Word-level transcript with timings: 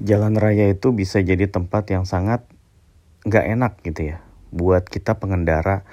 jalan 0.00 0.36
raya 0.36 0.72
itu 0.72 0.96
bisa 0.96 1.20
jadi 1.20 1.46
tempat 1.46 1.92
yang 1.92 2.08
sangat 2.08 2.44
nggak 3.28 3.46
enak 3.56 3.72
gitu 3.84 4.16
ya 4.16 4.18
buat 4.48 4.88
kita 4.88 5.20
pengendara 5.20 5.84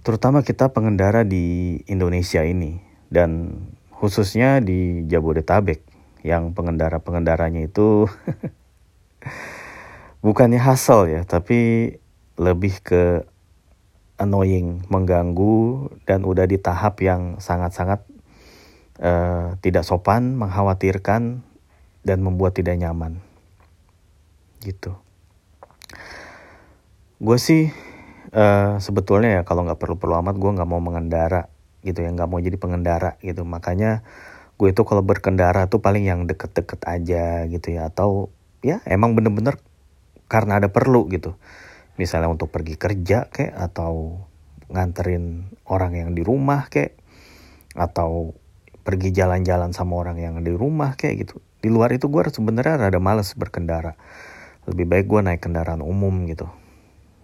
terutama 0.00 0.40
kita 0.40 0.72
pengendara 0.72 1.28
di 1.28 1.78
Indonesia 1.84 2.40
ini 2.40 2.80
dan 3.12 3.60
khususnya 3.92 4.64
di 4.64 5.04
Jabodetabek 5.04 5.84
yang 6.24 6.56
pengendara-pengendaranya 6.56 7.68
itu 7.68 8.08
bukannya 10.24 10.58
hassle 10.58 11.12
ya 11.12 11.22
tapi 11.28 11.92
lebih 12.40 12.80
ke 12.80 13.28
annoying 14.18 14.82
mengganggu 14.90 15.92
dan 16.08 16.26
udah 16.26 16.48
di 16.48 16.58
tahap 16.58 16.98
yang 17.04 17.38
sangat-sangat 17.38 18.02
uh, 18.98 19.54
tidak 19.62 19.86
sopan 19.86 20.34
mengkhawatirkan 20.34 21.46
dan 22.08 22.24
membuat 22.24 22.56
tidak 22.56 22.80
nyaman. 22.80 23.20
Gitu. 24.64 24.96
Gue 27.20 27.36
sih 27.36 27.68
uh, 28.32 28.80
sebetulnya 28.80 29.40
ya 29.40 29.42
kalau 29.44 29.68
nggak 29.68 29.76
perlu-perlu 29.76 30.16
amat 30.24 30.40
gue 30.40 30.50
nggak 30.56 30.70
mau 30.70 30.80
mengendara 30.80 31.52
gitu 31.84 32.00
ya 32.00 32.08
nggak 32.08 32.28
mau 32.32 32.40
jadi 32.40 32.56
pengendara 32.56 33.20
gitu. 33.20 33.44
Makanya 33.44 34.00
gue 34.56 34.72
itu 34.72 34.82
kalau 34.88 35.04
berkendara 35.04 35.68
tuh 35.68 35.84
paling 35.84 36.08
yang 36.08 36.24
deket-deket 36.24 36.80
aja 36.88 37.44
gitu 37.44 37.76
ya. 37.76 37.92
Atau 37.92 38.32
ya 38.64 38.80
emang 38.88 39.12
bener-bener 39.12 39.60
karena 40.32 40.64
ada 40.64 40.72
perlu 40.72 41.04
gitu. 41.12 41.36
Misalnya 42.00 42.32
untuk 42.32 42.48
pergi 42.48 42.80
kerja 42.80 43.28
kayak 43.28 43.52
atau 43.52 44.24
nganterin 44.72 45.52
orang 45.68 45.92
yang 45.92 46.10
di 46.16 46.24
rumah 46.24 46.72
kayak 46.72 46.96
atau 47.76 48.32
pergi 48.88 49.12
jalan-jalan 49.12 49.76
sama 49.76 50.00
orang 50.00 50.16
yang 50.16 50.40
di 50.40 50.48
rumah 50.48 50.96
kayak 50.96 51.28
gitu. 51.28 51.44
Di 51.60 51.68
luar 51.68 51.92
itu 51.92 52.08
gue 52.08 52.24
sebenarnya 52.24 52.88
rada 52.88 52.96
males 52.96 53.36
berkendara. 53.36 54.00
Lebih 54.64 54.88
baik 54.88 55.04
gue 55.04 55.20
naik 55.20 55.44
kendaraan 55.44 55.84
umum 55.84 56.24
gitu. 56.24 56.48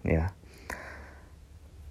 Ya. 0.05 0.37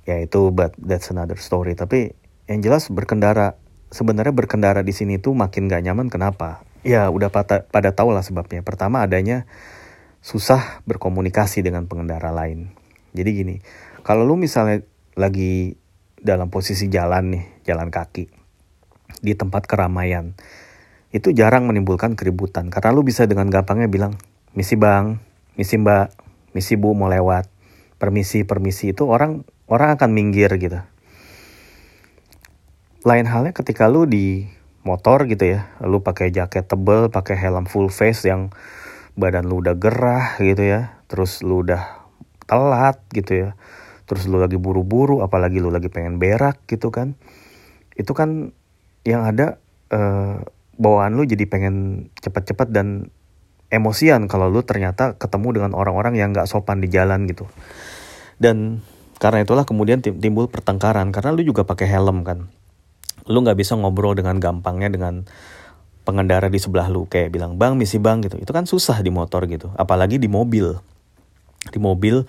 Ya 0.06 0.22
itu 0.22 0.54
but 0.54 0.78
that's 0.78 1.10
another 1.10 1.42
story. 1.42 1.74
Tapi 1.74 2.14
yang 2.46 2.62
jelas 2.62 2.86
berkendara 2.94 3.58
sebenarnya 3.90 4.30
berkendara 4.30 4.86
di 4.86 4.94
sini 4.94 5.18
tuh 5.18 5.34
makin 5.34 5.66
gak 5.66 5.82
nyaman. 5.82 6.14
Kenapa? 6.14 6.62
Ya 6.86 7.10
udah 7.10 7.34
pada 7.34 7.66
pada 7.66 7.98
tahu 7.98 8.14
lah 8.14 8.22
sebabnya. 8.22 8.62
Pertama 8.62 9.02
adanya 9.02 9.50
susah 10.22 10.86
berkomunikasi 10.86 11.66
dengan 11.66 11.90
pengendara 11.90 12.30
lain. 12.30 12.70
Jadi 13.18 13.30
gini 13.34 13.56
kalau 14.06 14.22
lu 14.22 14.38
misalnya 14.38 14.86
lagi 15.18 15.82
dalam 16.22 16.54
posisi 16.54 16.94
jalan 16.94 17.34
nih 17.34 17.44
jalan 17.66 17.90
kaki 17.90 18.43
di 19.22 19.34
tempat 19.38 19.68
keramaian. 19.68 20.36
Itu 21.14 21.30
jarang 21.32 21.70
menimbulkan 21.70 22.18
keributan 22.18 22.74
karena 22.74 22.90
lu 22.92 23.06
bisa 23.06 23.30
dengan 23.30 23.48
gampangnya 23.48 23.88
bilang 23.88 24.18
misi 24.58 24.74
bang, 24.74 25.22
misi 25.56 25.78
mbak, 25.78 26.14
misi 26.58 26.74
bu 26.74 26.98
mau 26.98 27.10
lewat, 27.10 27.50
permisi 28.02 28.44
permisi. 28.44 28.92
Itu 28.92 29.10
orang 29.10 29.46
orang 29.70 29.96
akan 29.96 30.10
minggir 30.10 30.50
gitu. 30.58 30.82
Lain 33.04 33.28
halnya 33.28 33.52
ketika 33.52 33.92
lu 33.92 34.08
di 34.08 34.48
motor 34.84 35.28
gitu 35.28 35.60
ya, 35.60 35.72
lu 35.84 36.04
pakai 36.04 36.32
jaket 36.32 36.68
tebel, 36.68 37.12
pakai 37.12 37.36
helm 37.40 37.68
full 37.68 37.88
face 37.92 38.28
yang 38.28 38.52
badan 39.16 39.46
lu 39.48 39.62
udah 39.62 39.76
gerah 39.78 40.40
gitu 40.40 40.64
ya, 40.64 41.00
terus 41.08 41.46
lu 41.46 41.62
udah 41.62 42.04
telat 42.50 43.00
gitu 43.14 43.32
ya, 43.48 43.50
terus 44.10 44.28
lu 44.28 44.40
lagi 44.40 44.60
buru-buru, 44.60 45.24
apalagi 45.24 45.62
lu 45.62 45.72
lagi 45.72 45.88
pengen 45.88 46.20
berak 46.20 46.64
gitu 46.68 46.92
kan, 46.92 47.16
itu 47.96 48.12
kan 48.12 48.52
yang 49.04 49.28
ada 49.28 49.60
uh, 49.92 50.44
bawaan 50.80 51.16
lu 51.16 51.28
jadi 51.28 51.46
pengen 51.46 52.08
cepet-cepet 52.20 52.72
dan 52.74 53.12
emosian 53.74 54.30
kalau 54.30 54.50
lu 54.50 54.62
ternyata 54.62 55.18
ketemu 55.18 55.62
dengan 55.62 55.72
orang-orang 55.74 56.18
yang 56.18 56.30
gak 56.32 56.50
sopan 56.50 56.80
di 56.80 56.90
jalan 56.90 57.26
gitu. 57.30 57.50
Dan 58.38 58.82
karena 59.22 59.46
itulah 59.46 59.64
kemudian 59.64 60.04
timbul 60.04 60.52
pertengkaran 60.52 61.14
karena 61.16 61.32
lu 61.32 61.42
juga 61.46 61.64
pakai 61.64 61.88
helm 61.88 62.28
kan. 62.28 62.52
Lu 63.24 63.40
nggak 63.40 63.56
bisa 63.56 63.80
ngobrol 63.80 64.20
dengan 64.20 64.36
gampangnya 64.36 64.92
dengan 64.92 65.24
pengendara 66.04 66.52
di 66.52 66.60
sebelah 66.60 66.92
lu 66.92 67.08
kayak 67.08 67.32
bilang 67.32 67.56
bang 67.56 67.80
misi 67.80 68.04
bang 68.04 68.20
gitu. 68.20 68.36
Itu 68.36 68.52
kan 68.52 68.68
susah 68.68 69.00
di 69.00 69.08
motor 69.10 69.48
gitu, 69.48 69.72
apalagi 69.80 70.20
di 70.20 70.28
mobil. 70.28 70.76
Di 71.72 71.80
mobil 71.80 72.20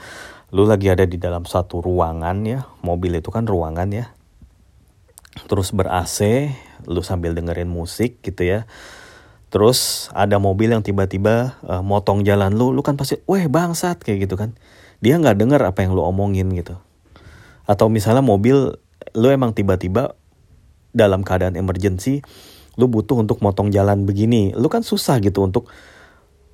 lu 0.55 0.62
lagi 0.71 0.87
ada 0.87 1.03
di 1.03 1.19
dalam 1.19 1.43
satu 1.43 1.83
ruangan 1.83 2.47
ya, 2.47 2.62
mobil 2.87 3.19
itu 3.19 3.35
kan 3.35 3.43
ruangan 3.43 3.91
ya. 3.91 4.15
Terus 5.34 5.75
ber 5.75 5.91
AC, 5.91 6.50
lu 6.87 7.03
sambil 7.03 7.34
dengerin 7.34 7.67
musik 7.67 8.22
gitu 8.22 8.47
ya. 8.47 8.71
Terus 9.50 10.11
ada 10.15 10.39
mobil 10.43 10.71
yang 10.71 10.83
tiba-tiba 10.83 11.59
uh, 11.67 11.83
motong 11.83 12.27
jalan 12.27 12.55
lu 12.55 12.75
lu 12.75 12.83
kan 12.83 12.99
pasti 12.99 13.22
weh 13.31 13.47
bangsat 13.47 14.03
kayak 14.03 14.27
gitu 14.27 14.34
kan. 14.34 14.55
Dia 14.99 15.19
nggak 15.19 15.39
denger 15.39 15.61
apa 15.62 15.87
yang 15.87 15.94
lu 15.94 16.03
omongin 16.03 16.50
gitu. 16.55 16.75
Atau 17.67 17.91
misalnya 17.91 18.23
mobil 18.23 18.78
lu 19.15 19.27
emang 19.31 19.55
tiba-tiba 19.55 20.19
dalam 20.94 21.27
keadaan 21.27 21.59
emergency 21.59 22.23
lu 22.75 22.91
butuh 22.91 23.23
untuk 23.23 23.39
motong 23.43 23.71
jalan 23.71 24.06
begini. 24.06 24.55
Lu 24.55 24.67
kan 24.67 24.83
susah 24.83 25.23
gitu 25.23 25.47
untuk 25.47 25.71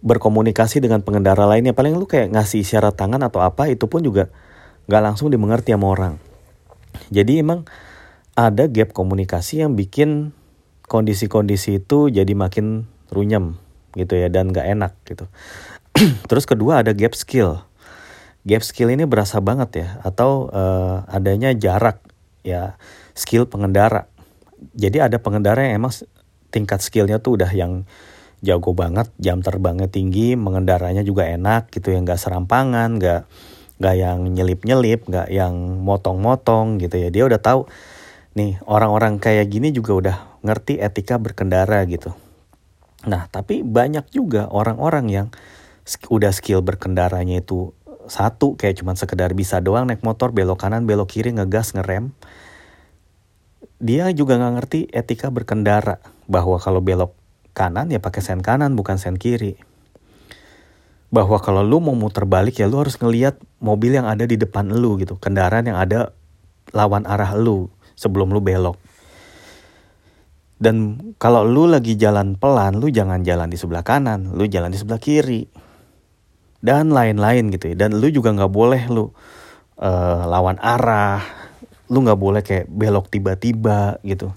berkomunikasi 0.04 0.80
dengan 0.84 1.00
pengendara 1.00 1.48
lainnya. 1.48 1.72
Paling 1.72 1.96
lu 1.96 2.04
kayak 2.04 2.32
ngasih 2.32 2.64
isyarat 2.64 2.96
tangan 2.96 3.20
atau 3.24 3.40
apa 3.40 3.69
itu 3.69 3.88
pun 3.88 4.04
juga 4.04 4.28
nggak 4.88 5.02
langsung 5.04 5.32
dimengerti 5.32 5.72
sama 5.72 5.88
orang. 5.88 6.14
Jadi 7.08 7.40
emang 7.40 7.64
ada 8.34 8.66
gap 8.70 8.94
komunikasi 8.94 9.62
yang 9.62 9.74
bikin 9.74 10.34
kondisi-kondisi 10.91 11.82
itu 11.82 12.10
jadi 12.10 12.34
makin 12.34 12.91
runyam 13.14 13.58
gitu 13.94 14.18
ya 14.18 14.30
dan 14.30 14.50
gak 14.50 14.66
enak 14.66 14.92
gitu. 15.06 15.26
Terus 16.30 16.44
kedua 16.46 16.82
ada 16.82 16.94
gap 16.94 17.14
skill. 17.14 17.62
Gap 18.46 18.64
skill 18.64 18.90
ini 18.90 19.04
berasa 19.04 19.38
banget 19.38 19.84
ya 19.84 19.88
atau 20.02 20.48
uh, 20.50 21.04
adanya 21.10 21.54
jarak 21.54 22.00
ya 22.42 22.80
skill 23.12 23.46
pengendara. 23.46 24.08
Jadi 24.76 25.00
ada 25.00 25.16
pengendara 25.20 25.64
yang 25.66 25.84
emang 25.84 25.92
tingkat 26.50 26.82
skillnya 26.82 27.22
tuh 27.22 27.40
udah 27.40 27.50
yang 27.52 27.86
jago 28.40 28.72
banget, 28.72 29.12
jam 29.20 29.44
terbangnya 29.44 29.88
tinggi, 29.92 30.32
mengendaranya 30.36 31.04
juga 31.04 31.28
enak 31.28 31.69
gitu 31.72 31.92
ya, 31.92 32.00
nggak 32.00 32.16
serampangan, 32.16 32.96
nggak 32.96 33.20
nggak 33.80 33.94
yang 33.96 34.19
nyelip-nyelip, 34.32 35.08
nggak 35.08 35.28
yang 35.32 35.80
motong-motong 35.80 36.80
gitu 36.80 36.96
ya. 37.00 37.08
Dia 37.12 37.24
udah 37.28 37.40
tahu 37.40 37.69
nih 38.38 38.62
orang-orang 38.62 39.18
kayak 39.18 39.50
gini 39.50 39.74
juga 39.74 39.92
udah 39.94 40.16
ngerti 40.46 40.78
etika 40.78 41.18
berkendara 41.18 41.82
gitu. 41.91 42.14
Nah 43.06 43.26
tapi 43.26 43.66
banyak 43.66 44.06
juga 44.14 44.46
orang-orang 44.52 45.06
yang 45.10 45.26
udah 46.06 46.30
skill 46.30 46.62
berkendaranya 46.62 47.42
itu 47.42 47.74
satu 48.06 48.54
kayak 48.54 48.82
cuman 48.82 48.94
sekedar 48.94 49.34
bisa 49.34 49.58
doang 49.58 49.86
naik 49.86 50.02
motor 50.06 50.30
belok 50.30 50.62
kanan 50.62 50.86
belok 50.86 51.10
kiri 51.19 51.34
ngegas 51.34 51.74
ngerem. 51.74 52.14
Dia 53.80 54.12
juga 54.12 54.36
nggak 54.36 54.54
ngerti 54.60 54.80
etika 54.92 55.32
berkendara 55.32 55.98
bahwa 56.28 56.60
kalau 56.60 56.84
belok 56.84 57.16
kanan 57.56 57.90
ya 57.90 57.98
pakai 57.98 58.22
sen 58.22 58.44
kanan 58.44 58.78
bukan 58.78 59.00
sen 59.00 59.19
kiri. 59.19 59.58
Bahwa 61.10 61.42
kalau 61.42 61.66
lu 61.66 61.82
mau 61.82 61.96
muter 61.98 62.22
balik 62.22 62.62
ya 62.62 62.70
lu 62.70 62.78
harus 62.78 62.94
ngeliat 62.94 63.34
mobil 63.58 63.98
yang 63.98 64.06
ada 64.06 64.22
di 64.22 64.38
depan 64.38 64.70
lu 64.70 64.94
gitu, 65.02 65.19
kendaraan 65.19 65.66
yang 65.66 65.74
ada 65.80 66.14
lawan 66.70 67.02
arah 67.02 67.34
lu 67.34 67.66
sebelum 68.00 68.33
lu 68.33 68.41
belok. 68.41 68.81
Dan 70.61 70.97
kalau 71.21 71.44
lu 71.44 71.69
lagi 71.69 71.97
jalan 72.00 72.37
pelan, 72.37 72.81
lu 72.81 72.88
jangan 72.88 73.21
jalan 73.25 73.49
di 73.49 73.56
sebelah 73.61 73.84
kanan, 73.84 74.33
lu 74.33 74.49
jalan 74.49 74.72
di 74.72 74.81
sebelah 74.81 75.00
kiri. 75.00 75.49
Dan 76.61 76.93
lain-lain 76.93 77.49
gitu 77.53 77.72
ya. 77.72 77.77
Dan 77.77 77.97
lu 77.97 78.09
juga 78.12 78.33
nggak 78.33 78.53
boleh 78.53 78.83
lu 78.93 79.09
uh, 79.81 80.25
lawan 80.28 80.61
arah, 80.61 81.25
lu 81.88 82.05
nggak 82.05 82.21
boleh 82.21 82.44
kayak 82.44 82.69
belok 82.69 83.09
tiba-tiba 83.09 84.00
gitu. 84.05 84.32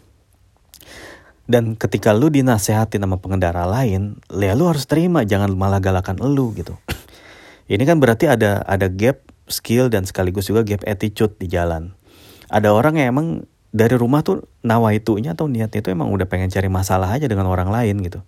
Dan 1.44 1.76
ketika 1.76 2.16
lu 2.16 2.32
dinasehatin 2.32 3.04
sama 3.04 3.20
pengendara 3.20 3.68
lain, 3.68 4.24
ya 4.32 4.56
lu 4.56 4.72
harus 4.72 4.88
terima, 4.88 5.28
jangan 5.28 5.52
malah 5.52 5.84
galakan 5.84 6.24
lu 6.24 6.56
gitu. 6.56 6.80
Ini 7.68 7.84
kan 7.84 8.00
berarti 8.00 8.32
ada 8.32 8.64
ada 8.64 8.88
gap 8.88 9.28
skill 9.52 9.92
dan 9.92 10.08
sekaligus 10.08 10.48
juga 10.48 10.64
gap 10.64 10.88
attitude 10.88 11.36
di 11.36 11.52
jalan. 11.52 11.92
Ada 12.48 12.72
orang 12.72 12.96
yang 12.96 13.20
emang 13.20 13.28
dari 13.74 13.98
rumah 13.98 14.22
tuh 14.22 14.46
nawa 14.62 14.94
itunya 14.94 15.34
atau 15.34 15.50
niatnya 15.50 15.82
itu 15.82 15.90
emang 15.90 16.14
udah 16.14 16.30
pengen 16.30 16.54
cari 16.54 16.70
masalah 16.70 17.10
aja 17.10 17.26
dengan 17.26 17.50
orang 17.50 17.74
lain 17.74 18.06
gitu. 18.06 18.22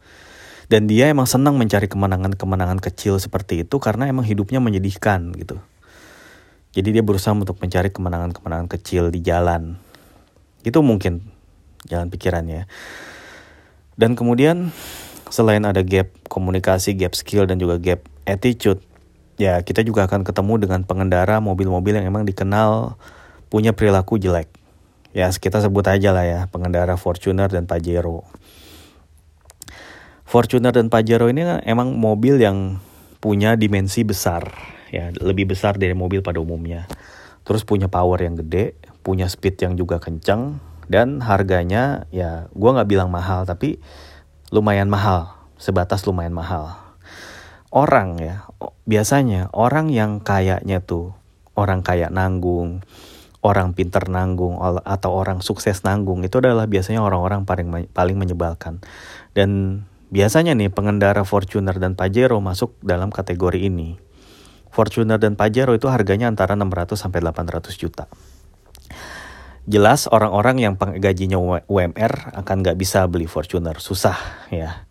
Dan 0.65 0.89
dia 0.89 1.13
emang 1.13 1.29
senang 1.29 1.61
mencari 1.61 1.85
kemenangan-kemenangan 1.85 2.81
kecil 2.81 3.21
seperti 3.21 3.61
itu 3.61 3.77
karena 3.77 4.09
emang 4.09 4.25
hidupnya 4.25 4.57
menyedihkan 4.57 5.29
gitu. 5.37 5.61
Jadi 6.73 6.97
dia 6.97 7.05
berusaha 7.05 7.37
untuk 7.37 7.61
mencari 7.61 7.93
kemenangan-kemenangan 7.93 8.67
kecil 8.73 9.13
di 9.13 9.21
jalan. 9.21 9.77
Itu 10.65 10.81
mungkin 10.81 11.21
jalan 11.85 12.09
pikirannya. 12.09 12.65
Dan 13.93 14.17
kemudian 14.17 14.73
selain 15.29 15.61
ada 15.61 15.85
gap 15.85 16.09
komunikasi, 16.25 16.97
gap 16.97 17.13
skill 17.13 17.45
dan 17.45 17.61
juga 17.61 17.77
gap 17.77 18.01
attitude, 18.25 18.81
ya 19.37 19.61
kita 19.61 19.85
juga 19.85 20.09
akan 20.09 20.25
ketemu 20.25 20.65
dengan 20.65 20.81
pengendara 20.89 21.37
mobil-mobil 21.37 22.01
yang 22.01 22.09
emang 22.09 22.25
dikenal 22.25 22.97
punya 23.53 23.71
perilaku 23.77 24.17
jelek 24.17 24.64
ya 25.15 25.31
kita 25.31 25.63
sebut 25.63 25.87
aja 25.87 26.11
lah 26.11 26.27
ya 26.27 26.39
pengendara 26.51 26.99
Fortuner 26.99 27.47
dan 27.47 27.63
Pajero. 27.63 28.27
Fortuner 30.27 30.75
dan 30.75 30.91
Pajero 30.91 31.31
ini 31.31 31.47
emang 31.63 31.95
mobil 31.95 32.35
yang 32.35 32.83
punya 33.23 33.55
dimensi 33.55 34.03
besar 34.03 34.53
ya 34.93 35.09
lebih 35.17 35.49
besar 35.49 35.81
dari 35.81 35.97
mobil 35.97 36.21
pada 36.21 36.37
umumnya 36.37 36.85
terus 37.41 37.65
punya 37.65 37.89
power 37.89 38.21
yang 38.21 38.37
gede 38.37 38.77
punya 39.01 39.25
speed 39.25 39.57
yang 39.65 39.73
juga 39.73 39.97
kencang 39.97 40.61
dan 40.85 41.25
harganya 41.25 42.05
ya 42.13 42.45
gue 42.53 42.69
nggak 42.69 42.89
bilang 42.89 43.09
mahal 43.09 43.45
tapi 43.49 43.81
lumayan 44.53 44.89
mahal 44.89 45.33
sebatas 45.57 46.05
lumayan 46.05 46.37
mahal 46.37 46.77
orang 47.73 48.21
ya 48.21 48.45
biasanya 48.85 49.49
orang 49.57 49.89
yang 49.89 50.21
kayaknya 50.21 50.85
tuh 50.85 51.17
orang 51.57 51.81
kaya 51.81 52.13
nanggung 52.13 52.85
orang 53.45 53.77
pinter 53.77 54.09
nanggung 54.09 54.57
atau 54.81 55.13
orang 55.13 55.45
sukses 55.45 55.85
nanggung 55.85 56.25
itu 56.25 56.41
adalah 56.41 56.65
biasanya 56.65 57.05
orang-orang 57.05 57.45
paling 57.45 57.69
paling 57.93 58.17
menyebalkan 58.17 58.81
dan 59.37 59.81
biasanya 60.09 60.57
nih 60.57 60.73
pengendara 60.73 61.21
Fortuner 61.21 61.77
dan 61.77 61.93
Pajero 61.93 62.41
masuk 62.41 62.73
dalam 62.81 63.13
kategori 63.13 63.69
ini 63.69 64.01
Fortuner 64.75 65.15
dan 65.15 65.39
Pajero 65.39 65.71
itu 65.71 65.87
harganya 65.87 66.27
antara 66.27 66.59
600 66.59 66.99
sampai 66.99 67.23
800 67.23 67.79
juta. 67.79 68.11
Jelas 69.63 70.11
orang-orang 70.11 70.59
yang 70.59 70.73
gajinya 70.75 71.39
UMR 71.71 72.13
akan 72.35 72.55
nggak 72.59 72.75
bisa 72.75 73.07
beli 73.07 73.23
Fortuner, 73.23 73.79
susah 73.79 74.19
ya. 74.51 74.83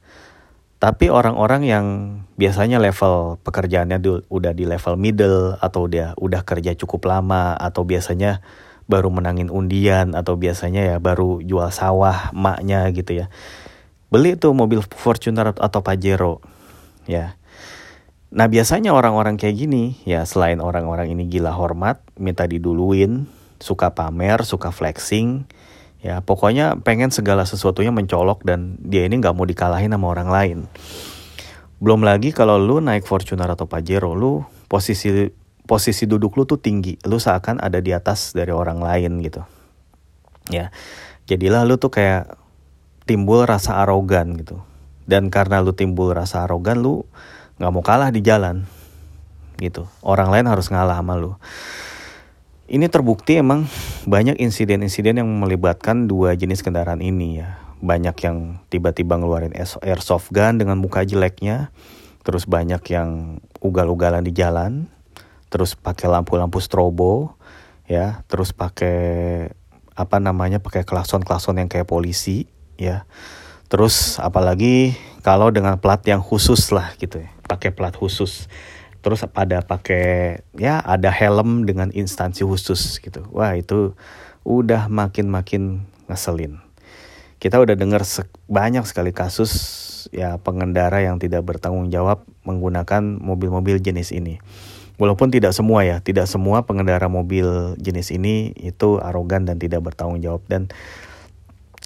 Tapi 0.84 1.08
orang-orang 1.08 1.64
yang 1.64 1.86
biasanya 2.36 2.76
level 2.76 3.40
pekerjaannya 3.40 4.28
udah 4.28 4.52
di 4.52 4.68
level 4.68 5.00
middle 5.00 5.56
atau 5.56 5.88
dia 5.88 6.12
udah 6.20 6.44
kerja 6.44 6.76
cukup 6.76 7.08
lama 7.08 7.56
atau 7.56 7.88
biasanya 7.88 8.44
baru 8.84 9.08
menangin 9.08 9.48
undian 9.48 10.12
atau 10.12 10.36
biasanya 10.36 10.84
ya 10.84 10.96
baru 11.00 11.40
jual 11.40 11.72
sawah 11.72 12.28
maknya 12.36 12.84
gitu 12.92 13.24
ya. 13.24 13.32
Beli 14.12 14.36
tuh 14.36 14.52
mobil 14.52 14.84
Fortuner 14.84 15.56
atau 15.56 15.80
Pajero 15.80 16.44
ya 17.08 17.40
Nah 18.34 18.50
biasanya 18.50 18.90
orang-orang 18.90 19.38
kayak 19.38 19.56
gini 19.56 19.94
ya 20.02 20.26
selain 20.26 20.58
orang-orang 20.58 21.06
ini 21.06 21.30
gila 21.30 21.54
hormat, 21.54 22.02
minta 22.18 22.50
diduluin, 22.50 23.30
suka 23.62 23.94
pamer, 23.94 24.42
suka 24.42 24.74
flexing, 24.74 25.46
ya 26.04 26.20
pokoknya 26.20 26.84
pengen 26.84 27.08
segala 27.08 27.48
sesuatunya 27.48 27.88
mencolok 27.88 28.44
dan 28.44 28.76
dia 28.84 29.08
ini 29.08 29.16
nggak 29.18 29.32
mau 29.32 29.48
dikalahin 29.48 29.90
sama 29.96 30.12
orang 30.12 30.28
lain. 30.28 30.58
Belum 31.80 32.04
lagi 32.04 32.30
kalau 32.30 32.60
lu 32.60 32.78
naik 32.84 33.08
Fortuner 33.08 33.48
atau 33.48 33.64
Pajero, 33.64 34.12
lu 34.12 34.44
posisi 34.68 35.32
posisi 35.64 36.04
duduk 36.04 36.36
lu 36.36 36.44
tuh 36.44 36.60
tinggi, 36.60 37.00
lu 37.08 37.16
seakan 37.16 37.58
ada 37.64 37.80
di 37.80 37.96
atas 37.96 38.36
dari 38.36 38.52
orang 38.52 38.84
lain 38.84 39.24
gitu. 39.24 39.40
Ya, 40.52 40.68
jadilah 41.24 41.64
lu 41.64 41.80
tuh 41.80 41.88
kayak 41.88 42.36
timbul 43.08 43.48
rasa 43.48 43.80
arogan 43.80 44.36
gitu. 44.36 44.60
Dan 45.08 45.32
karena 45.32 45.64
lu 45.64 45.72
timbul 45.72 46.12
rasa 46.12 46.44
arogan, 46.44 46.84
lu 46.84 47.08
nggak 47.54 47.72
mau 47.72 47.84
kalah 47.86 48.10
di 48.10 48.18
jalan 48.18 48.66
gitu 49.62 49.86
orang 50.02 50.30
lain 50.34 50.46
harus 50.50 50.66
ngalah 50.66 50.98
sama 50.98 51.14
lu 51.14 51.38
ini 52.66 52.90
terbukti 52.90 53.38
emang 53.38 53.70
banyak 54.04 54.36
insiden-insiden 54.40 55.20
yang 55.20 55.28
melibatkan 55.28 56.04
dua 56.04 56.36
jenis 56.36 56.60
kendaraan 56.60 57.00
ini 57.00 57.40
ya. 57.40 57.60
Banyak 57.84 58.16
yang 58.24 58.64
tiba-tiba 58.72 59.20
ngeluarin 59.20 59.52
airsoft 59.56 60.32
gun 60.32 60.60
dengan 60.60 60.80
muka 60.80 61.04
jeleknya. 61.04 61.72
Terus 62.24 62.48
banyak 62.48 62.80
yang 62.92 63.40
ugal-ugalan 63.60 64.24
di 64.24 64.32
jalan. 64.32 64.88
Terus 65.52 65.76
pakai 65.76 66.08
lampu-lampu 66.08 66.60
strobo 66.60 67.36
ya. 67.88 68.24
Terus 68.28 68.52
pakai 68.52 68.96
apa 69.94 70.16
namanya 70.18 70.58
pakai 70.58 70.82
klakson-klakson 70.82 71.60
yang 71.60 71.68
kayak 71.68 71.88
polisi 71.88 72.48
ya. 72.80 73.04
Terus 73.68 74.20
apalagi 74.20 74.96
kalau 75.24 75.48
dengan 75.48 75.80
plat 75.80 76.00
yang 76.04 76.20
khusus 76.20 76.72
lah 76.72 76.92
gitu 77.00 77.24
ya. 77.24 77.28
Pakai 77.44 77.72
plat 77.72 77.92
khusus 77.92 78.48
terus 79.04 79.20
pada 79.28 79.60
pakai 79.60 80.40
ya 80.56 80.80
ada 80.80 81.12
helm 81.12 81.68
dengan 81.68 81.92
instansi 81.92 82.40
khusus 82.40 82.96
gitu. 83.04 83.28
Wah 83.28 83.52
itu 83.52 83.92
udah 84.48 84.88
makin 84.88 85.28
makin 85.28 85.84
ngeselin. 86.08 86.64
Kita 87.36 87.60
udah 87.60 87.76
dengar 87.76 88.00
banyak 88.48 88.88
sekali 88.88 89.12
kasus 89.12 89.52
ya 90.08 90.40
pengendara 90.40 91.04
yang 91.04 91.20
tidak 91.20 91.44
bertanggung 91.44 91.92
jawab 91.92 92.24
menggunakan 92.48 93.20
mobil-mobil 93.20 93.76
jenis 93.84 94.16
ini. 94.16 94.40
Walaupun 94.96 95.28
tidak 95.28 95.52
semua 95.52 95.84
ya 95.84 96.00
tidak 96.00 96.24
semua 96.24 96.64
pengendara 96.64 97.12
mobil 97.12 97.76
jenis 97.76 98.08
ini 98.08 98.56
itu 98.56 98.96
arogan 99.04 99.44
dan 99.44 99.60
tidak 99.60 99.84
bertanggung 99.84 100.24
jawab. 100.24 100.40
Dan 100.48 100.72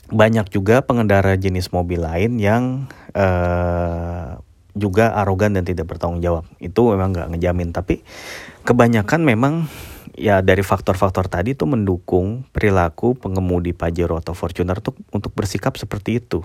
banyak 0.08 0.46
juga 0.54 0.86
pengendara 0.86 1.34
jenis 1.34 1.74
mobil 1.74 1.98
lain 1.98 2.38
yang 2.38 2.86
uh, 3.18 4.40
juga 4.78 5.12
arogan 5.19 5.58
dan 5.58 5.66
tidak 5.66 5.90
bertanggung 5.90 6.22
jawab. 6.22 6.46
Itu 6.62 6.94
memang 6.94 7.12
nggak 7.12 7.28
ngejamin, 7.34 7.75
tapi 7.75 8.00
kebanyakan 8.62 9.20
memang 9.26 9.54
ya 10.19 10.42
dari 10.42 10.66
faktor-faktor 10.66 11.30
tadi 11.30 11.54
itu 11.54 11.62
mendukung 11.64 12.42
perilaku 12.50 13.14
pengemudi 13.14 13.70
Pajero 13.70 14.19
atau 14.19 14.34
Fortuner 14.34 14.82
tuh 14.82 14.98
untuk 15.14 15.30
bersikap 15.32 15.78
seperti 15.78 16.19
itu. 16.19 16.42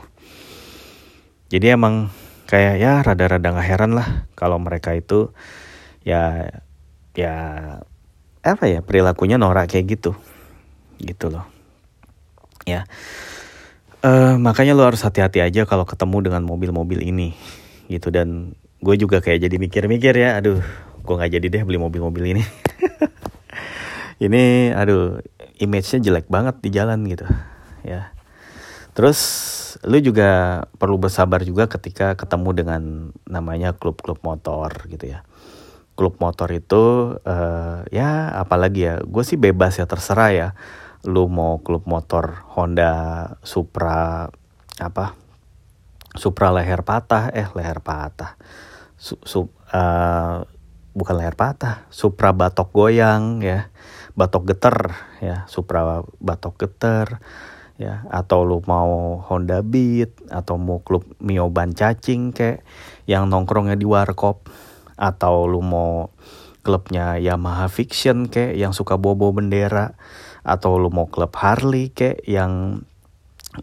Jadi 1.49 1.73
emang 1.73 2.13
kayak 2.49 2.75
ya 2.77 3.01
rada-rada 3.01 3.49
nggak 3.49 3.67
heran 3.67 3.91
lah 3.97 4.29
kalau 4.37 4.61
mereka 4.61 4.93
itu 4.93 5.33
ya 6.05 6.49
ya 7.17 7.35
apa 8.43 8.65
ya 8.69 8.85
perilakunya 8.85 9.41
norak 9.41 9.73
kayak 9.73 9.97
gitu. 9.97 10.11
Gitu 11.01 11.33
loh. 11.33 11.45
Ya. 12.69 12.85
Uh, 14.03 14.35
makanya 14.35 14.75
lo 14.75 14.83
harus 14.83 14.99
hati-hati 14.99 15.39
aja 15.39 15.63
kalau 15.63 15.87
ketemu 15.87 16.27
dengan 16.27 16.43
mobil-mobil 16.43 17.07
ini 17.07 17.39
gitu. 17.93 18.09
Dan 18.09 18.57
gue 18.81 18.95
juga 18.97 19.21
kayak 19.21 19.47
jadi 19.47 19.55
mikir-mikir 19.61 20.13
ya 20.17 20.41
aduh 20.41 20.59
gue 21.03 21.13
nggak 21.13 21.31
jadi 21.39 21.47
deh 21.59 21.63
beli 21.67 21.77
mobil-mobil 21.77 22.35
ini? 22.35 22.43
Ini 24.23 24.71
aduh 24.71 25.19
image-nya 25.59 25.99
jelek 25.99 26.27
banget 26.31 26.55
di 26.63 26.69
jalan 26.71 27.03
gitu 27.11 27.27
ya. 27.83 28.15
Terus 28.93 29.19
lu 29.83 29.99
juga 29.99 30.63
perlu 30.77 31.01
bersabar 31.01 31.41
juga 31.43 31.65
ketika 31.67 32.13
ketemu 32.13 32.49
dengan 32.55 32.81
namanya 33.25 33.73
klub-klub 33.75 34.21
motor 34.23 34.69
gitu 34.87 35.11
ya. 35.11 35.25
Klub 35.93 36.17
motor 36.17 36.49
itu 36.49 37.15
uh, 37.21 37.85
ya 37.91 38.33
apalagi 38.37 38.87
ya 38.87 38.95
gue 39.03 39.23
sih 39.25 39.37
bebas 39.37 39.81
ya 39.81 39.85
terserah 39.89 40.31
ya. 40.31 40.49
Lu 41.03 41.27
mau 41.27 41.59
klub 41.59 41.83
motor 41.83 42.47
Honda 42.55 43.27
Supra 43.43 44.31
apa 44.79 45.22
supra 46.13 46.53
leher 46.53 46.85
patah 46.85 47.33
eh 47.33 47.49
leher 47.53 47.81
patah. 47.81 48.37
Su, 48.97 49.19
su, 49.25 49.49
uh, 49.73 50.37
bukan 50.93 51.15
leher 51.17 51.35
patah 51.35 51.89
supra 51.89 52.31
batok 52.31 52.69
goyang 52.71 53.41
ya. 53.41 53.69
Batok 54.13 54.53
geter 54.53 54.93
ya 55.25 55.49
supra 55.49 56.05
batok 56.21 56.55
geter 56.61 57.17
ya. 57.81 58.05
Atau 58.13 58.45
lu 58.45 58.61
mau 58.69 59.19
Honda 59.25 59.65
Beat 59.65 60.29
atau 60.29 60.61
mau 60.61 60.85
klub 60.85 61.03
Mio 61.17 61.49
ban 61.49 61.73
cacing 61.73 62.31
kayak 62.31 62.61
yang 63.09 63.27
nongkrongnya 63.27 63.75
di 63.75 63.89
warkop. 63.89 64.45
Atau 64.93 65.49
lu 65.49 65.65
mau 65.65 66.13
klubnya 66.63 67.19
Yamaha 67.19 67.67
Fiction 67.67 68.29
kayak 68.29 68.55
yang 68.55 68.71
suka 68.71 69.01
bobo 69.01 69.33
bendera. 69.33 69.97
Atau 70.45 70.77
lu 70.77 70.93
mau 70.93 71.09
klub 71.09 71.33
Harley 71.33 71.89
kayak 71.89 72.21
yang 72.29 72.85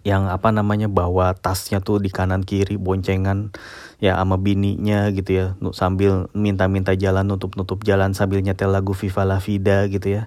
yang 0.06 0.30
apa 0.30 0.54
namanya 0.54 0.86
bawa 0.86 1.34
tasnya 1.34 1.82
tuh 1.82 1.98
di 1.98 2.14
kanan 2.14 2.46
kiri 2.46 2.78
boncengan 2.78 3.50
ya 3.98 4.16
sama 4.16 4.38
bininya 4.38 5.10
gitu 5.10 5.30
ya 5.34 5.46
sambil 5.74 6.30
minta-minta 6.32 6.94
jalan 6.94 7.26
nutup-nutup 7.26 7.82
jalan 7.82 8.14
sambil 8.14 8.40
nyetel 8.40 8.70
lagu 8.70 8.94
Viva 8.94 9.26
La 9.26 9.42
Vida 9.42 9.84
gitu 9.90 10.20
ya. 10.20 10.22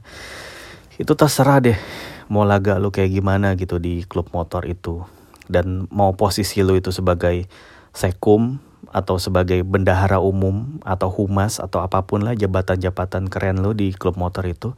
Itu 0.99 1.15
terserah 1.17 1.63
deh 1.63 1.79
mau 2.27 2.45
laga 2.45 2.77
lu 2.77 2.91
kayak 2.93 3.11
gimana 3.11 3.55
gitu 3.55 3.79
di 3.79 4.03
klub 4.05 4.29
motor 4.35 4.67
itu. 4.67 5.03
Dan 5.47 5.89
mau 5.91 6.15
posisi 6.15 6.63
lu 6.63 6.77
itu 6.79 6.91
sebagai 6.91 7.47
sekum 7.91 8.59
atau 8.93 9.17
sebagai 9.17 9.65
bendahara 9.65 10.21
umum 10.21 10.77
atau 10.85 11.09
humas 11.09 11.57
atau 11.57 11.81
apa 11.81 12.05
pun 12.05 12.21
lah 12.21 12.37
jabatan-jabatan 12.37 13.25
keren 13.25 13.63
lu 13.65 13.73
di 13.73 13.89
klub 13.95 14.19
motor 14.19 14.45
itu 14.45 14.77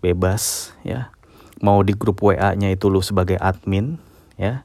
bebas 0.00 0.72
ya. 0.86 1.12
Mau 1.60 1.84
di 1.84 1.92
grup 1.92 2.24
WA-nya 2.24 2.72
itu 2.72 2.88
lu 2.88 3.04
sebagai 3.04 3.36
admin 3.36 4.00
ya 4.40 4.64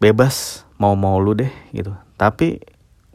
bebas 0.00 0.64
mau 0.80 0.96
mau 0.96 1.20
lu 1.20 1.36
deh 1.36 1.52
gitu. 1.76 1.92
Tapi 2.16 2.64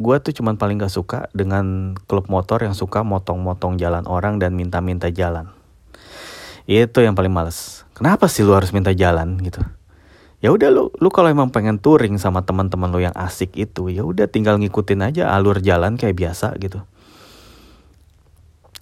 gue 0.01 0.15
tuh 0.21 0.33
cuman 0.33 0.57
paling 0.57 0.81
gak 0.81 0.93
suka 0.93 1.29
dengan 1.33 1.93
klub 2.09 2.29
motor 2.29 2.61
yang 2.61 2.73
suka 2.73 3.05
motong-motong 3.05 3.77
jalan 3.77 4.05
orang 4.09 4.37
dan 4.41 4.53
minta-minta 4.53 5.09
jalan. 5.09 5.49
Itu 6.65 7.01
yang 7.01 7.17
paling 7.17 7.33
males. 7.33 7.85
Kenapa 7.97 8.25
sih 8.29 8.41
lu 8.41 8.53
harus 8.53 8.73
minta 8.73 8.93
jalan 8.93 9.37
gitu? 9.41 9.61
Ya 10.41 10.49
udah 10.49 10.73
lu 10.73 10.89
lu 10.97 11.13
kalau 11.13 11.29
emang 11.29 11.53
pengen 11.53 11.77
touring 11.77 12.17
sama 12.17 12.41
teman-teman 12.41 12.89
lu 12.89 12.97
yang 12.97 13.13
asik 13.13 13.53
itu 13.61 13.93
ya 13.93 14.01
udah 14.01 14.25
tinggal 14.25 14.57
ngikutin 14.57 15.05
aja 15.05 15.29
alur 15.37 15.61
jalan 15.61 16.01
kayak 16.01 16.17
biasa 16.17 16.57
gitu. 16.57 16.81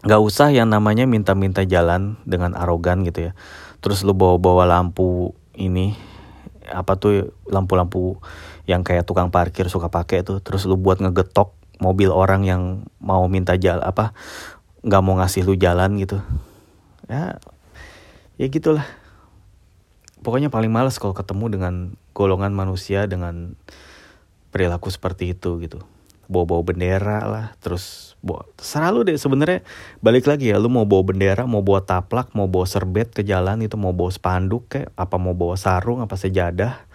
Nggak 0.08 0.22
usah 0.24 0.56
yang 0.56 0.72
namanya 0.72 1.04
minta-minta 1.04 1.68
jalan 1.68 2.16
dengan 2.24 2.56
arogan 2.56 3.04
gitu 3.04 3.28
ya. 3.28 3.32
Terus 3.84 4.08
lu 4.08 4.16
bawa-bawa 4.16 4.64
lampu 4.64 5.36
ini 5.60 6.00
apa 6.72 6.96
tuh 6.96 7.36
lampu-lampu 7.50 8.22
yang 8.70 8.86
kayak 8.86 9.04
tukang 9.04 9.34
parkir 9.34 9.68
suka 9.68 9.90
pakai 9.90 10.22
tuh. 10.24 10.40
Terus 10.40 10.66
lu 10.70 10.78
buat 10.78 11.02
ngegetok 11.02 11.54
mobil 11.82 12.14
orang 12.14 12.46
yang 12.46 12.62
mau 13.02 13.26
minta 13.28 13.56
jalan 13.56 13.84
apa 13.84 14.12
nggak 14.86 15.02
mau 15.04 15.18
ngasih 15.20 15.44
lu 15.44 15.58
jalan 15.60 16.00
gitu. 16.00 16.22
Ya 17.10 17.42
ya 18.40 18.48
gitulah. 18.48 18.86
Pokoknya 20.20 20.52
paling 20.52 20.72
males 20.72 21.00
kalau 21.00 21.16
ketemu 21.16 21.46
dengan 21.48 21.74
golongan 22.12 22.52
manusia 22.52 23.08
dengan 23.08 23.56
perilaku 24.52 24.92
seperti 24.92 25.38
itu 25.38 25.62
gitu 25.62 25.80
bawa-bawa 26.30 26.62
bendera 26.62 27.26
lah. 27.26 27.48
Terus 27.60 28.16
bawa 28.22 28.46
lu 28.94 29.02
deh 29.02 29.18
sebenarnya. 29.18 29.66
Balik 30.00 30.30
lagi 30.30 30.54
ya 30.54 30.62
lu 30.62 30.70
mau 30.70 30.86
bawa 30.86 31.10
bendera 31.10 31.50
mau 31.50 31.66
bawa 31.66 31.82
taplak 31.82 32.32
mau 32.38 32.46
bawa 32.46 32.70
serbet 32.70 33.10
ke 33.10 33.26
jalan 33.26 33.66
itu 33.66 33.76
mau 33.76 33.92
bawa 33.92 34.14
spanduk 34.14 34.70
kayak 34.70 34.94
apa 34.94 35.18
mau 35.18 35.34
bawa 35.34 35.58
sarung 35.58 36.06
apa 36.06 36.14
sejadah 36.16 36.86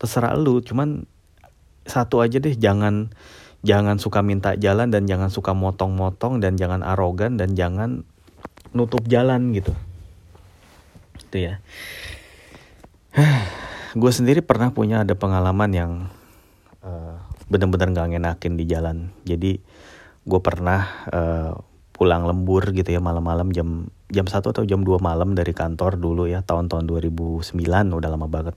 terserah 0.00 0.34
lu. 0.34 0.64
Cuman 0.64 1.04
satu 1.84 2.24
aja 2.24 2.40
deh 2.40 2.56
jangan 2.56 3.12
jangan 3.60 4.00
suka 4.00 4.24
minta 4.24 4.56
jalan 4.56 4.88
dan 4.88 5.04
jangan 5.04 5.28
suka 5.28 5.52
motong-motong 5.52 6.40
dan 6.40 6.56
jangan 6.56 6.80
arogan 6.80 7.36
dan 7.36 7.52
jangan 7.52 8.08
nutup 8.72 9.04
jalan 9.04 9.52
gitu. 9.52 9.76
Itu 11.28 11.36
ya. 11.36 11.60
Gue 14.00 14.12
sendiri 14.14 14.40
pernah 14.40 14.72
punya 14.72 15.04
ada 15.04 15.12
pengalaman 15.12 15.70
yang 15.74 15.92
uh, 16.80 17.19
bener-bener 17.50 17.90
gak 17.92 18.08
ngenakin 18.14 18.54
di 18.54 18.64
jalan. 18.64 18.96
Jadi 19.26 19.58
gue 20.24 20.40
pernah 20.40 20.86
uh, 21.10 21.52
pulang 21.90 22.24
lembur 22.24 22.72
gitu 22.72 22.88
ya 22.88 23.02
malam-malam 23.02 23.52
jam 23.52 23.92
jam 24.08 24.24
satu 24.24 24.56
atau 24.56 24.64
jam 24.64 24.80
2 24.80 24.96
malam 25.04 25.36
dari 25.36 25.52
kantor 25.52 26.00
dulu 26.00 26.24
ya 26.24 26.40
tahun-tahun 26.40 26.88
2009 26.88 27.44
udah 27.68 28.08
lama 28.08 28.26
banget. 28.30 28.56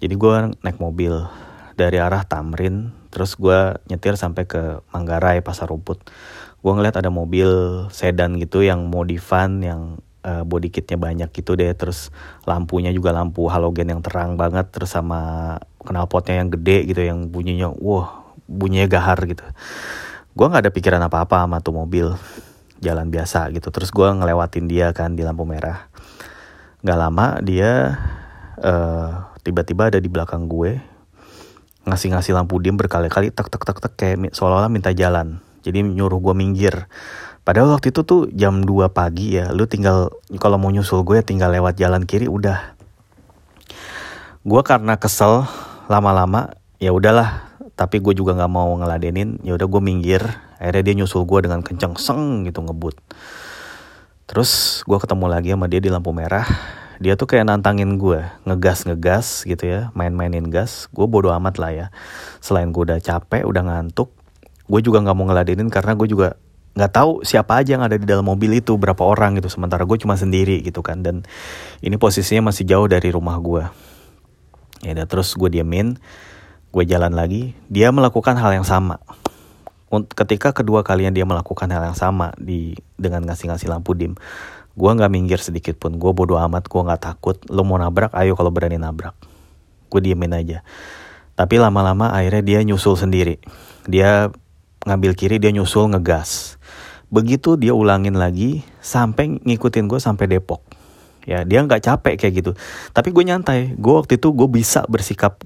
Jadi 0.00 0.14
gue 0.16 0.34
naik 0.64 0.80
mobil 0.80 1.12
dari 1.78 2.00
arah 2.00 2.26
Tamrin 2.26 2.90
terus 3.12 3.36
gue 3.36 3.78
nyetir 3.86 4.16
sampai 4.16 4.48
ke 4.48 4.80
Manggarai 4.90 5.44
Pasar 5.44 5.70
Rumput. 5.70 6.00
Gue 6.60 6.72
ngeliat 6.74 6.98
ada 6.98 7.12
mobil 7.12 7.48
sedan 7.92 8.36
gitu 8.40 8.64
yang 8.64 8.88
modifan 8.88 9.62
yang 9.62 10.02
uh, 10.24 10.44
body 10.44 10.68
kitnya 10.72 11.00
banyak 11.00 11.30
gitu 11.32 11.56
deh 11.56 11.72
terus 11.72 12.12
lampunya 12.44 12.92
juga 12.92 13.12
lampu 13.14 13.48
halogen 13.48 13.88
yang 13.92 14.02
terang 14.04 14.36
banget 14.36 14.68
terus 14.72 14.92
sama 14.92 15.56
knalpotnya 15.84 16.44
yang 16.44 16.48
gede 16.52 16.88
gitu 16.88 17.00
yang 17.00 17.28
bunyinya 17.32 17.72
wah 17.72 18.34
bunyinya 18.50 18.88
gahar 18.90 19.18
gitu. 19.24 19.44
Gue 20.34 20.46
nggak 20.46 20.68
ada 20.68 20.72
pikiran 20.72 21.02
apa-apa 21.06 21.46
sama 21.46 21.58
tuh 21.62 21.74
mobil 21.74 22.12
jalan 22.80 23.08
biasa 23.12 23.52
gitu. 23.54 23.68
Terus 23.70 23.92
gue 23.92 24.08
ngelewatin 24.08 24.66
dia 24.66 24.90
kan 24.90 25.14
di 25.14 25.22
lampu 25.22 25.46
merah. 25.46 25.88
Nggak 26.80 26.98
lama 26.98 27.26
dia 27.44 28.00
uh, 28.60 29.30
tiba-tiba 29.44 29.92
ada 29.92 29.98
di 30.00 30.08
belakang 30.08 30.48
gue 30.48 30.80
ngasih-ngasih 31.88 32.36
lampu 32.36 32.60
dim 32.60 32.76
berkali-kali 32.76 33.32
tek 33.32 33.48
tek 33.48 33.62
tek 33.64 33.78
tek 33.80 33.92
kayak 33.96 34.16
seolah-olah 34.36 34.68
minta 34.68 34.92
jalan. 34.92 35.40
Jadi 35.64 35.84
nyuruh 35.84 36.20
gue 36.20 36.34
minggir. 36.36 36.88
Padahal 37.40 37.72
waktu 37.72 37.88
itu 37.88 38.04
tuh 38.04 38.28
jam 38.36 38.60
2 38.62 38.92
pagi 38.92 39.40
ya 39.40 39.48
lu 39.50 39.64
tinggal 39.64 40.12
kalau 40.36 40.60
mau 40.60 40.68
nyusul 40.68 41.02
gue 41.08 41.24
tinggal 41.24 41.48
lewat 41.52 41.80
jalan 41.80 42.04
kiri 42.04 42.28
udah. 42.28 42.76
Gue 44.44 44.60
karena 44.64 44.96
kesel 44.96 45.48
lama-lama 45.90 46.54
ya 46.78 46.94
udahlah. 46.94 47.50
Tapi 47.74 47.98
gue 47.98 48.14
juga 48.14 48.38
nggak 48.38 48.52
mau 48.52 48.70
ngeladenin. 48.78 49.42
Ya 49.42 49.58
udah 49.58 49.66
gue 49.66 49.82
minggir. 49.82 50.22
Akhirnya 50.62 50.82
dia 50.86 50.94
nyusul 51.02 51.26
gue 51.26 51.50
dengan 51.50 51.66
kenceng 51.66 51.98
seng 51.98 52.46
gitu 52.46 52.62
ngebut. 52.62 52.94
Terus 54.30 54.82
gue 54.86 54.98
ketemu 55.02 55.26
lagi 55.26 55.50
sama 55.50 55.66
dia 55.66 55.82
di 55.82 55.90
lampu 55.90 56.14
merah. 56.14 56.46
Dia 57.00 57.16
tuh 57.16 57.26
kayak 57.26 57.48
nantangin 57.48 57.96
gue 57.98 58.22
ngegas 58.46 58.86
ngegas 58.86 59.42
gitu 59.42 59.66
ya 59.66 59.90
main-mainin 59.98 60.46
gas. 60.46 60.86
Gue 60.94 61.10
bodo 61.10 61.34
amat 61.34 61.58
lah 61.58 61.72
ya. 61.74 61.86
Selain 62.38 62.70
gue 62.70 62.82
udah 62.86 63.02
capek 63.02 63.42
udah 63.42 63.66
ngantuk 63.66 64.14
gue 64.70 64.80
juga 64.86 65.02
nggak 65.02 65.16
mau 65.18 65.26
ngeladenin 65.26 65.66
karena 65.66 65.98
gue 65.98 66.06
juga 66.06 66.38
nggak 66.78 66.92
tahu 66.94 67.26
siapa 67.26 67.58
aja 67.58 67.74
yang 67.74 67.82
ada 67.82 67.98
di 67.98 68.06
dalam 68.06 68.22
mobil 68.22 68.62
itu 68.62 68.78
berapa 68.78 69.02
orang 69.02 69.42
gitu. 69.42 69.50
Sementara 69.50 69.82
gue 69.82 69.98
cuma 69.98 70.14
sendiri 70.14 70.62
gitu 70.62 70.86
kan. 70.86 71.02
Dan 71.02 71.26
ini 71.82 71.98
posisinya 71.98 72.54
masih 72.54 72.68
jauh 72.70 72.86
dari 72.86 73.10
rumah 73.10 73.34
gue 73.42 73.89
ya 74.80 74.96
udah 74.96 75.06
terus 75.08 75.36
gue 75.36 75.48
diamin 75.52 76.00
gue 76.70 76.84
jalan 76.86 77.12
lagi. 77.14 77.52
Dia 77.66 77.90
melakukan 77.90 78.38
hal 78.38 78.54
yang 78.54 78.66
sama. 78.66 79.02
Ketika 79.90 80.54
kedua 80.54 80.86
kalinya 80.86 81.10
dia 81.10 81.26
melakukan 81.26 81.66
hal 81.66 81.90
yang 81.90 81.98
sama 81.98 82.30
di 82.38 82.78
dengan 82.94 83.26
ngasih-ngasih 83.26 83.66
lampu 83.66 83.98
dim 83.98 84.14
gue 84.78 84.90
nggak 84.90 85.10
minggir 85.10 85.42
sedikit 85.42 85.76
pun. 85.76 85.98
Gue 85.98 86.14
bodo 86.14 86.38
amat 86.38 86.70
gue 86.70 86.80
nggak 86.80 87.02
takut. 87.02 87.36
Lo 87.50 87.66
mau 87.66 87.76
nabrak 87.76 88.14
ayo 88.14 88.38
kalau 88.38 88.54
berani 88.54 88.78
nabrak. 88.78 89.18
Gue 89.90 90.00
diemin 90.00 90.30
aja. 90.30 90.62
Tapi 91.34 91.58
lama-lama 91.58 92.14
akhirnya 92.14 92.42
dia 92.46 92.60
nyusul 92.62 92.94
sendiri. 92.94 93.42
Dia 93.90 94.30
ngambil 94.86 95.18
kiri 95.18 95.42
dia 95.42 95.50
nyusul 95.50 95.90
ngegas. 95.90 96.56
Begitu 97.10 97.58
dia 97.58 97.74
ulangin 97.74 98.14
lagi 98.14 98.62
sampai 98.78 99.42
ngikutin 99.42 99.90
gue 99.90 99.98
sampai 99.98 100.30
Depok 100.30 100.79
ya 101.28 101.44
dia 101.44 101.60
nggak 101.64 101.82
capek 101.84 102.14
kayak 102.16 102.34
gitu. 102.44 102.50
Tapi 102.92 103.12
gue 103.12 103.24
nyantai. 103.24 103.76
Gue 103.76 103.98
waktu 104.00 104.16
itu 104.16 104.32
gue 104.32 104.48
bisa 104.48 104.84
bersikap 104.88 105.42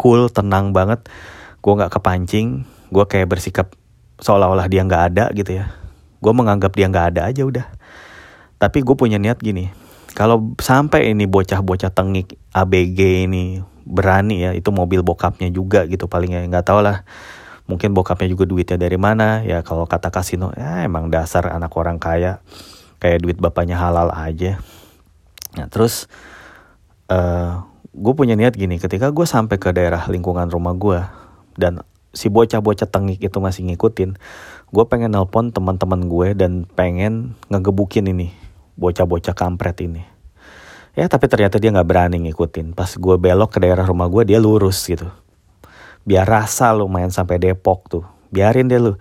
cool 0.00 0.32
tenang 0.32 0.72
banget. 0.72 1.04
Gue 1.60 1.72
nggak 1.76 1.98
kepancing. 1.98 2.64
Gue 2.88 3.04
kayak 3.04 3.28
bersikap 3.28 3.74
seolah-olah 4.22 4.66
dia 4.70 4.82
nggak 4.84 5.02
ada 5.14 5.24
gitu 5.34 5.58
ya. 5.60 5.72
Gue 6.18 6.32
menganggap 6.34 6.72
dia 6.74 6.86
nggak 6.88 7.06
ada 7.14 7.20
aja 7.30 7.42
udah. 7.44 7.66
Tapi 8.58 8.82
gue 8.82 8.94
punya 8.98 9.20
niat 9.20 9.38
gini. 9.38 9.70
Kalau 10.16 10.56
sampai 10.58 11.14
ini 11.14 11.30
bocah-bocah 11.30 11.94
tengik 11.94 12.34
ABG 12.50 13.30
ini 13.30 13.62
berani 13.88 14.44
ya 14.44 14.52
itu 14.52 14.68
mobil 14.68 15.00
bokapnya 15.00 15.48
juga 15.52 15.86
gitu 15.86 16.10
paling 16.10 16.34
ya. 16.34 16.42
Nggak 16.42 16.64
tau 16.66 16.80
lah 16.82 17.06
mungkin 17.68 17.92
bokapnya 17.92 18.32
juga 18.32 18.48
duitnya 18.48 18.80
dari 18.80 18.98
mana. 18.98 19.46
Ya 19.46 19.62
kalau 19.62 19.86
kata 19.86 20.10
kasino 20.10 20.50
ya 20.58 20.82
emang 20.82 21.12
dasar 21.12 21.46
anak 21.52 21.70
orang 21.76 22.02
kaya 22.02 22.42
kayak 22.98 23.22
duit 23.22 23.38
bapaknya 23.38 23.78
halal 23.78 24.10
aja 24.10 24.58
nah 25.56 25.70
terus 25.70 26.10
uh, 27.08 27.16
eh, 27.16 27.52
gue 27.94 28.12
punya 28.12 28.36
niat 28.36 28.58
gini 28.58 28.76
ketika 28.76 29.08
gue 29.14 29.24
sampai 29.24 29.56
ke 29.56 29.72
daerah 29.72 30.04
lingkungan 30.10 30.50
rumah 30.50 30.76
gue 30.76 31.00
dan 31.56 31.80
si 32.12 32.28
bocah-bocah 32.28 32.88
tengik 32.88 33.20
itu 33.20 33.38
masih 33.40 33.68
ngikutin 33.68 34.18
gue 34.68 34.84
pengen 34.84 35.16
nelpon 35.16 35.48
teman-teman 35.48 36.08
gue 36.08 36.36
dan 36.36 36.68
pengen 36.76 37.32
ngegebukin 37.48 38.12
ini 38.12 38.48
bocah-bocah 38.78 39.34
kampret 39.34 39.82
ini. 39.82 40.06
Ya 40.94 41.10
tapi 41.10 41.26
ternyata 41.26 41.58
dia 41.58 41.74
nggak 41.74 41.88
berani 41.88 42.16
ngikutin. 42.30 42.78
Pas 42.78 42.94
gue 42.94 43.16
belok 43.18 43.58
ke 43.58 43.58
daerah 43.58 43.82
rumah 43.82 44.06
gue 44.06 44.22
dia 44.22 44.38
lurus 44.38 44.86
gitu. 44.86 45.10
Biar 46.06 46.24
rasa 46.24 46.70
lu 46.72 46.86
main 46.86 47.10
sampai 47.10 47.42
Depok 47.42 47.90
tuh. 47.90 48.04
Biarin 48.30 48.70
deh 48.70 48.78
lu. 48.78 48.94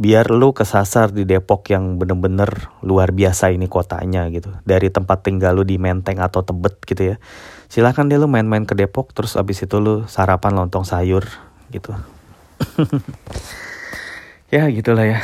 Biar 0.00 0.32
lu 0.32 0.56
kesasar 0.56 1.12
di 1.12 1.28
Depok 1.28 1.68
yang 1.68 2.00
bener-bener 2.00 2.72
luar 2.80 3.12
biasa 3.12 3.52
ini 3.52 3.68
kotanya 3.68 4.32
gitu. 4.32 4.48
Dari 4.64 4.88
tempat 4.88 5.28
tinggal 5.28 5.60
lu 5.60 5.64
di 5.68 5.76
Menteng 5.76 6.24
atau 6.24 6.40
Tebet 6.40 6.80
gitu 6.88 7.14
ya. 7.14 7.16
Silahkan 7.68 8.08
deh 8.08 8.16
lu 8.16 8.24
main-main 8.24 8.64
ke 8.64 8.72
Depok 8.72 9.12
terus 9.12 9.36
abis 9.36 9.68
itu 9.68 9.76
lu 9.76 10.08
sarapan 10.08 10.56
lontong 10.56 10.88
sayur 10.88 11.28
gitu. 11.68 11.92
ya 14.54 14.64
gitulah 14.72 15.04
ya. 15.04 15.20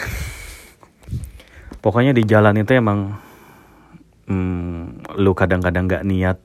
Pokoknya 1.80 2.12
di 2.12 2.28
jalan 2.28 2.60
itu 2.60 2.76
emang 2.76 3.16
hmm, 4.28 5.16
lu 5.16 5.32
kadang-kadang 5.32 5.88
gak 5.88 6.04
niat 6.04 6.38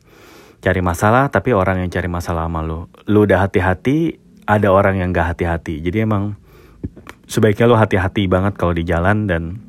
cari 0.62 0.82
masalah 0.86 1.28
tapi 1.34 1.52
orang 1.58 1.82
yang 1.82 1.90
cari 1.90 2.06
masalah 2.06 2.46
sama 2.46 2.62
lu 2.62 2.86
lu 3.10 3.26
udah 3.26 3.50
hati-hati 3.50 4.22
ada 4.46 4.70
orang 4.70 5.02
yang 5.02 5.10
gak 5.10 5.34
hati-hati 5.34 5.82
jadi 5.82 6.06
emang 6.06 6.38
sebaiknya 7.32 7.72
lu 7.72 7.80
hati-hati 7.80 8.28
banget 8.28 8.60
kalau 8.60 8.76
di 8.76 8.84
jalan 8.84 9.24
dan 9.24 9.64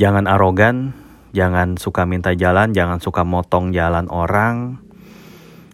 jangan 0.00 0.24
arogan 0.24 0.96
jangan 1.36 1.76
suka 1.76 2.08
minta 2.08 2.32
jalan 2.32 2.72
jangan 2.72 3.04
suka 3.04 3.20
motong 3.20 3.76
jalan 3.76 4.08
orang. 4.08 4.80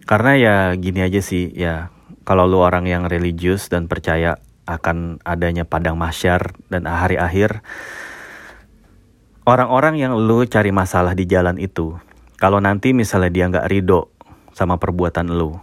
Karena 0.03 0.31
ya 0.39 0.55
gini 0.75 1.03
aja 1.03 1.23
sih 1.23 1.51
ya 1.55 1.91
kalau 2.27 2.43
lu 2.43 2.59
orang 2.59 2.83
yang 2.83 3.07
religius 3.07 3.71
dan 3.71 3.87
percaya 3.87 4.35
akan 4.67 5.23
adanya 5.23 5.63
padang 5.63 5.95
masyar 5.95 6.51
dan 6.67 6.83
hari 6.83 7.15
akhir 7.15 7.63
orang-orang 9.47 9.95
yang 9.95 10.11
lu 10.19 10.43
cari 10.43 10.75
masalah 10.75 11.15
di 11.15 11.23
jalan 11.23 11.55
itu, 11.55 11.95
kalau 12.35 12.59
nanti 12.59 12.91
misalnya 12.91 13.31
dia 13.31 13.47
nggak 13.47 13.67
ridho 13.71 14.11
sama 14.51 14.75
perbuatan 14.75 15.31
lu, 15.31 15.55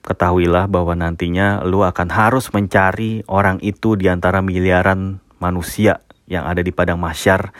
ketahuilah 0.00 0.66
bahwa 0.66 0.96
nantinya 0.96 1.60
lu 1.64 1.84
akan 1.84 2.08
harus 2.08 2.48
mencari 2.50 3.20
orang 3.28 3.60
itu 3.60 3.96
di 4.00 4.08
antara 4.08 4.40
miliaran 4.40 5.20
manusia 5.40 6.00
yang 6.30 6.46
ada 6.46 6.64
di 6.64 6.72
padang 6.72 6.96
masyar 6.96 7.52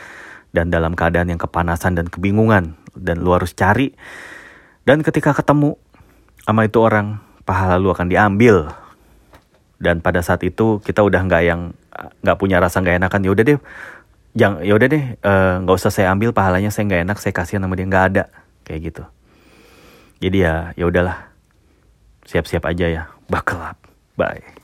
dan 0.51 0.71
dalam 0.71 0.97
keadaan 0.97 1.31
yang 1.31 1.41
kepanasan 1.41 1.95
dan 1.95 2.07
kebingungan. 2.07 2.75
Dan 2.91 3.23
lu 3.23 3.31
harus 3.31 3.55
cari. 3.55 3.95
Dan 4.83 4.99
ketika 5.05 5.31
ketemu 5.31 5.79
sama 6.43 6.67
itu 6.67 6.81
orang 6.83 7.23
pahala 7.47 7.79
lu 7.79 7.91
akan 7.93 8.11
diambil. 8.11 8.71
Dan 9.81 10.03
pada 10.03 10.21
saat 10.21 10.43
itu 10.45 10.83
kita 10.83 11.01
udah 11.01 11.21
nggak 11.25 11.43
yang 11.45 11.61
nggak 12.21 12.37
punya 12.37 12.59
rasa 12.59 12.83
nggak 12.83 13.01
enakan. 13.01 13.21
Ya 13.23 13.31
udah 13.31 13.43
deh 13.47 13.59
jangan 14.31 14.63
ya 14.63 14.73
udah 14.79 14.87
deh 14.87 15.03
eh, 15.19 15.53
nggak 15.59 15.75
uh, 15.75 15.79
usah 15.79 15.91
saya 15.91 16.07
ambil 16.15 16.31
pahalanya 16.31 16.71
saya 16.71 16.87
nggak 16.87 17.03
enak 17.03 17.17
saya 17.19 17.33
kasih 17.35 17.57
nama 17.57 17.73
dia 17.73 17.87
nggak 17.87 18.05
ada. 18.13 18.23
Kayak 18.67 18.79
gitu. 18.91 19.03
Jadi 20.21 20.37
ya 20.45 20.75
ya 20.77 20.85
udahlah 20.85 21.30
siap-siap 22.31 22.63
aja 22.63 22.87
ya. 22.87 23.03
Up. 23.59 23.77
Bye 24.15 24.60